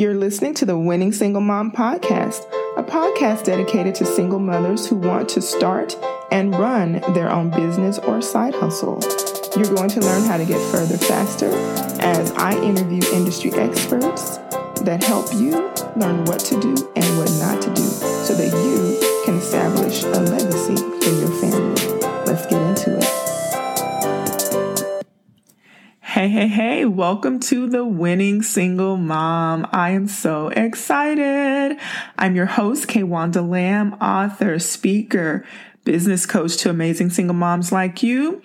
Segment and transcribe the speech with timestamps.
[0.00, 2.46] You're listening to the Winning Single Mom Podcast,
[2.78, 5.94] a podcast dedicated to single mothers who want to start
[6.32, 8.98] and run their own business or side hustle.
[9.54, 11.50] You're going to learn how to get further faster
[12.00, 14.38] as I interview industry experts
[14.88, 19.24] that help you learn what to do and what not to do so that you
[19.26, 20.18] can establish a
[26.20, 29.66] Hey, hey, hey, welcome to the Winning Single Mom.
[29.72, 31.78] I am so excited.
[32.18, 35.46] I'm your host, Kaywanda Lamb, author, speaker,
[35.84, 38.42] business coach to amazing single moms like you,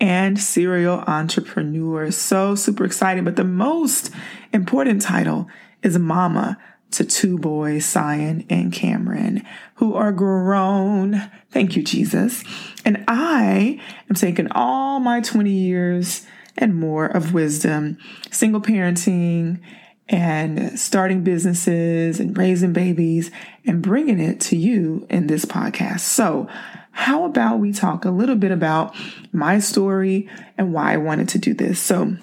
[0.00, 2.12] and serial entrepreneur.
[2.12, 3.24] So super excited.
[3.24, 4.12] But the most
[4.52, 5.48] important title
[5.82, 6.56] is Mama
[6.92, 11.28] to two boys, Syon and Kamron, who are grown.
[11.50, 12.44] Thank you, Jesus.
[12.84, 16.24] And I am taking all my 20 years
[16.58, 17.98] and more of wisdom,
[18.30, 19.60] single parenting,
[20.08, 23.30] and starting businesses and raising babies
[23.66, 26.00] and bringing it to you in this podcast.
[26.00, 26.48] So,
[26.92, 28.94] how about we talk a little bit about
[29.32, 31.78] my story and why I wanted to do this?
[31.78, 32.16] So,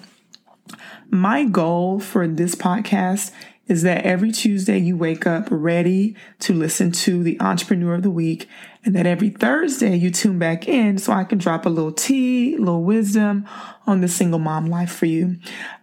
[1.10, 3.30] my goal for this podcast
[3.66, 8.10] is that every Tuesday you wake up ready to listen to the entrepreneur of the
[8.10, 8.48] week
[8.84, 12.54] and that every Thursday you tune back in so I can drop a little tea,
[12.54, 13.48] a little wisdom
[13.86, 15.36] on the single mom life for you.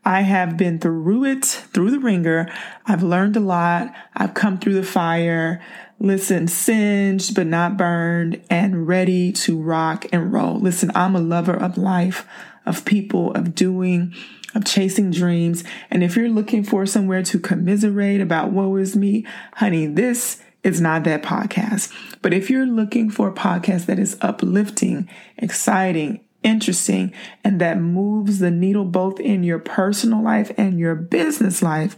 [0.06, 2.52] I have been through it, through the ringer.
[2.86, 3.92] I've learned a lot.
[4.16, 5.60] I've come through the fire.
[6.00, 10.60] Listen, singed but not burned and ready to rock and roll.
[10.60, 12.28] Listen, I'm a lover of life,
[12.66, 14.14] of people, of doing,
[14.56, 15.64] of chasing dreams.
[15.90, 20.80] And if you're looking for somewhere to commiserate about woe is me, honey, this is
[20.80, 21.92] not that podcast.
[22.22, 28.40] But if you're looking for a podcast that is uplifting, exciting, interesting, and that moves
[28.40, 31.96] the needle both in your personal life and your business life,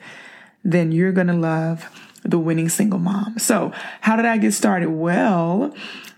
[0.64, 1.90] then you're going to love
[2.24, 3.40] the winning single mom.
[3.40, 3.72] So,
[4.02, 4.90] how did I get started?
[4.90, 5.74] Well,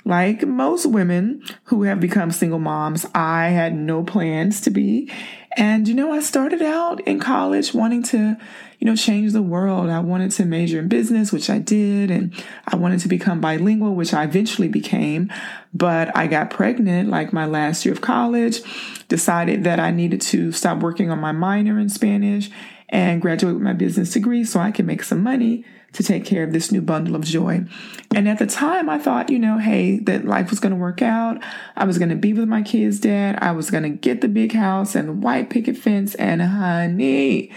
[0.06, 5.12] like most women who have become single moms, I had no plans to be.
[5.58, 8.38] And, you know, I started out in college wanting to,
[8.80, 9.90] you know, change the world.
[9.90, 12.12] I wanted to major in business, which I did.
[12.12, 12.34] And
[12.68, 15.32] I wanted to become bilingual, which I eventually became.
[15.74, 18.62] But I got pregnant like my last year of college,
[19.08, 22.52] decided that I needed to stop working on my minor in Spanish
[22.90, 26.44] and graduate with my business degree so I can make some money to take care
[26.44, 27.66] of this new bundle of joy.
[28.14, 31.02] And at the time, I thought, you know, hey, that life was going to work
[31.02, 31.42] out.
[31.76, 33.40] I was going to be with my kids' dad.
[33.42, 36.14] I was going to get the big house and the white picket fence.
[36.16, 37.52] And honey,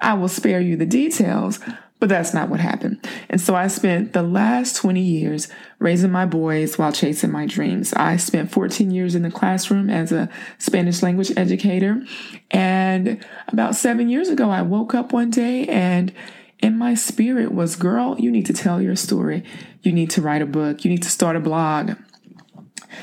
[0.00, 1.60] I will spare you the details.
[2.00, 3.08] But that's not what happened.
[3.30, 7.94] And so I spent the last 20 years raising my boys while chasing my dreams.
[7.94, 10.28] I spent 14 years in the classroom as a
[10.58, 12.02] Spanish language educator.
[12.50, 16.12] And about seven years ago, I woke up one day and
[16.58, 19.44] in my spirit was, girl, you need to tell your story.
[19.82, 20.84] You need to write a book.
[20.84, 21.92] You need to start a blog.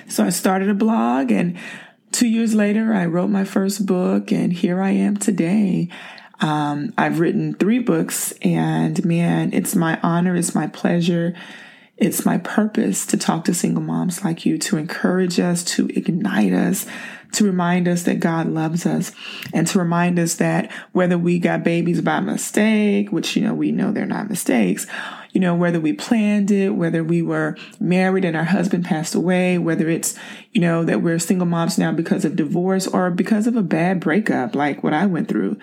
[0.07, 1.57] So I started a blog, and
[2.12, 5.90] two years later, I wrote my first book, and here I am today.
[6.41, 11.35] Um, I've written three books, and man, it's my honor, it's my pleasure,
[11.97, 16.51] it's my purpose to talk to single moms like you, to encourage us, to ignite
[16.51, 16.88] us,
[17.34, 19.12] to remind us that God loves us
[19.53, 23.72] and to remind us that whether we got babies by mistake, which, you know, we
[23.72, 24.88] know they're not mistakes,
[25.31, 29.59] you know, whether we planned it, whether we were married and our husband passed away,
[29.59, 30.16] whether it's,
[30.51, 34.00] you know, that we're single moms now because of divorce or because of a bad
[34.00, 35.57] breakup, like what I went through.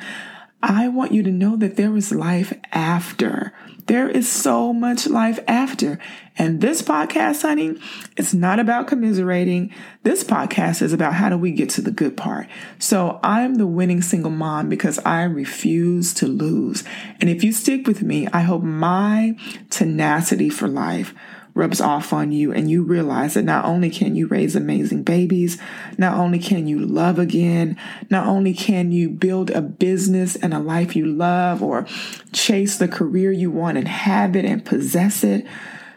[0.63, 3.53] I want you to know that there is life after.
[3.87, 5.99] There is so much life after.
[6.37, 7.81] And this podcast, honey,
[8.17, 9.73] it's not about commiserating.
[10.03, 12.49] This podcast is about how do we get to the good part.
[12.79, 16.83] So I'm the winning single mom because I refuse to lose.
[17.21, 19.37] And if you stick with me, I hope my
[19.71, 21.15] tenacity for life
[21.59, 25.59] rubs off on you and you realize that not only can you raise amazing babies,
[25.99, 27.77] not only can you love again,
[28.09, 31.85] not only can you build a business and a life you love or
[32.33, 35.45] chase the career you want and have it and possess it,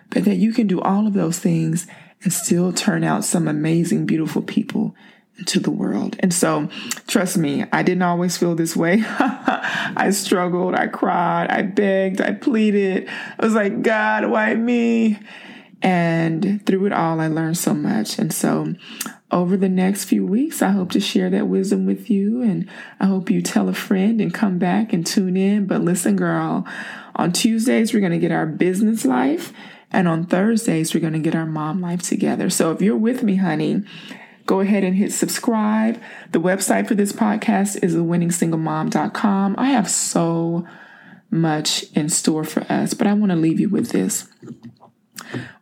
[0.09, 1.85] but that you can do all of those things
[2.24, 4.95] and still turn out some amazing, beautiful people
[5.38, 6.15] into the world.
[6.19, 6.69] And so,
[7.07, 9.03] trust me, I didn't always feel this way.
[9.09, 13.07] I struggled, I cried, I begged, I pleaded.
[13.39, 15.19] I was like, God, why me?
[15.81, 18.19] And through it all, I learned so much.
[18.19, 18.75] And so,
[19.31, 22.42] over the next few weeks, I hope to share that wisdom with you.
[22.42, 22.69] And
[23.00, 25.66] I hope you tell a friend and come back and tune in.
[25.66, 26.68] But listen, girl,
[27.16, 29.54] on Tuesdays, we're going to get our business life.
[29.92, 32.50] And on Thursdays, we're going to get our mom life together.
[32.50, 33.83] So if you're with me, honey,
[34.45, 36.01] go ahead and hit subscribe.
[36.31, 39.56] The website for this podcast is thewinningsinglemom.com.
[39.57, 40.68] I have so
[41.30, 42.94] much in store for us.
[42.94, 44.28] But I want to leave you with this.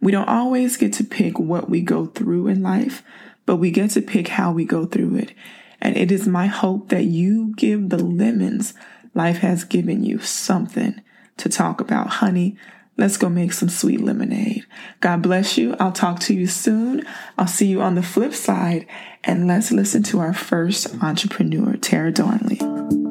[0.02, 3.04] We don't always get to pick what we go through in life,
[3.46, 5.34] but we get to pick how we go through it.
[5.82, 8.74] And it is my hope that you give the lemons
[9.14, 11.02] life has given you something
[11.38, 12.08] to talk about.
[12.08, 12.58] Honey,
[12.98, 14.66] let's go make some sweet lemonade.
[15.00, 15.76] God bless you.
[15.80, 17.06] I'll talk to you soon.
[17.38, 18.86] I'll see you on the flip side.
[19.24, 23.09] And let's listen to our first entrepreneur, Tara Darnley.